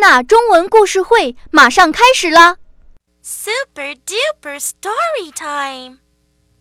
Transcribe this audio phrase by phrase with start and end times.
[0.00, 2.56] 纳中文故事会马上开始啦
[3.22, 5.98] ！Super Duper Story Time，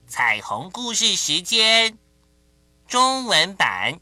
[0.06, 1.98] 彩虹故事时间，
[2.86, 3.98] 中文版。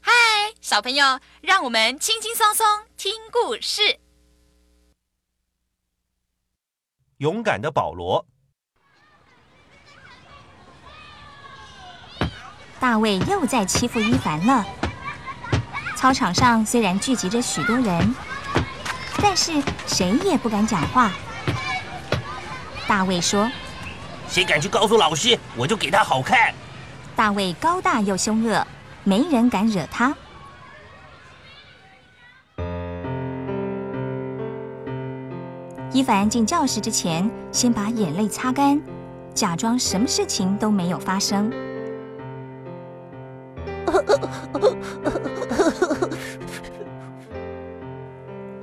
[0.00, 0.12] 嗨，
[0.60, 2.64] 小朋友，让我们轻轻松松
[2.96, 3.98] 听故事。
[7.16, 8.24] 勇敢的保罗。
[12.78, 14.64] 大卫又在欺负伊凡了。
[15.96, 18.14] 操场上虽然聚集着许多人，
[19.30, 19.52] 但是
[19.86, 21.12] 谁也不敢讲话。
[22.88, 23.46] 大卫说
[24.26, 26.54] ：“谁敢去告诉老师，我就给他好看。”
[27.14, 28.66] 大卫高大又凶恶，
[29.04, 30.16] 没人敢惹他。
[35.92, 38.80] 伊凡进教室之前，先把眼泪擦干，
[39.34, 41.52] 假装什么事情都没有发生。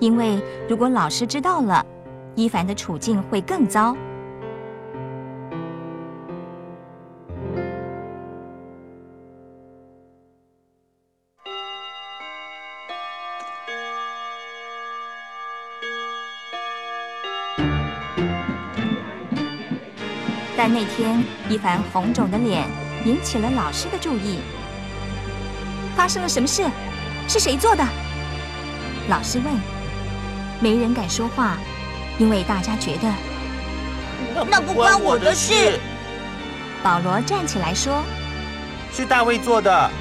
[0.05, 1.83] 因为如果老师知道了，
[2.35, 3.97] 伊凡的处境会更糟。
[20.55, 22.67] 但那天，伊凡红肿的脸
[23.05, 24.37] 引起了老师的注意。
[25.95, 26.63] 发生了什么事？
[27.27, 27.83] 是谁做的？
[29.09, 29.74] 老师问。
[30.59, 31.57] 没人敢说话，
[32.17, 33.13] 因为大家觉得
[34.49, 35.79] 那不关我的事。
[36.83, 38.03] 保罗站起来说
[38.91, 39.91] ：“是大卫做的。”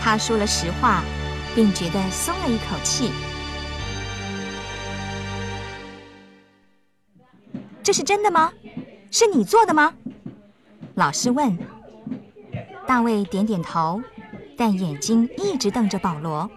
[0.00, 1.02] 他说了实话，
[1.54, 3.10] 并觉得松了一口气。
[7.82, 8.52] 这是真的吗？
[9.10, 9.92] 是你做的吗？
[10.94, 11.58] 老师问。
[12.86, 14.00] 大卫点点头，
[14.56, 16.48] 但眼睛一直瞪着保罗。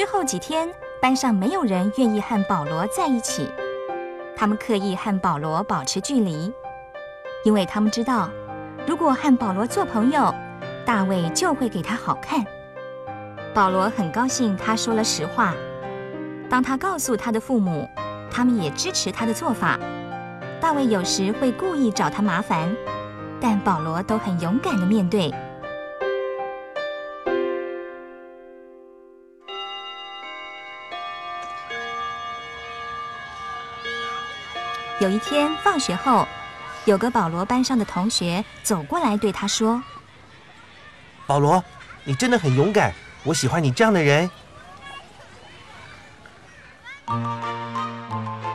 [0.00, 0.66] 之后几天，
[0.98, 3.46] 班上没有人愿意和保罗在一起。
[4.34, 6.50] 他们刻意和保罗保持距离，
[7.44, 8.30] 因为他们知道，
[8.86, 10.34] 如果和保罗做朋友，
[10.86, 12.42] 大卫就会给他好看。
[13.52, 15.52] 保罗很高兴他说了实话。
[16.48, 17.86] 当他告诉他的父母，
[18.30, 19.78] 他们也支持他的做法。
[20.62, 22.74] 大卫有时会故意找他麻烦，
[23.38, 25.30] 但保罗都很勇敢的面对。
[35.00, 36.28] 有一天放学后，
[36.84, 39.82] 有个保罗班上的同学走过来对他说
[41.26, 41.64] ：“保罗，
[42.04, 42.92] 你真的很勇敢，
[43.24, 44.28] 我喜欢你这样的人。”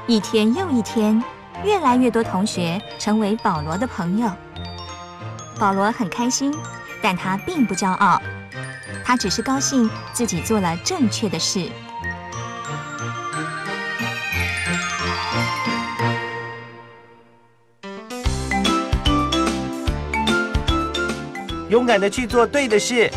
[0.05, 1.23] 一天又一天，
[1.63, 4.31] 越来越多同学成为保罗的朋友。
[5.57, 6.55] 保罗很开心，
[7.01, 8.21] 但他并不骄傲，
[9.03, 11.71] 他只是高兴自己做了正确的事。
[21.69, 23.09] 勇敢的去做对的事。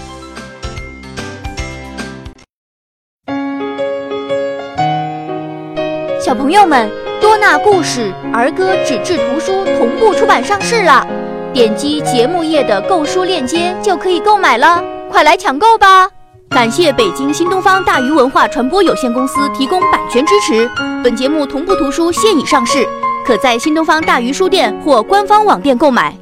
[6.18, 11.06] 小朋友们，多纳故事儿歌纸质图书同步出版上市了，
[11.52, 16.08] 点击节目页的购书链接就可以购买了，快来抢购吧！
[16.50, 20.68] 感谢北京新东方大鱼文化传播有限公司提供版权支持。
[21.04, 22.86] 本节目同步图书现已上市，
[23.26, 26.14] 可在新东方大鱼书店或官方网店购买。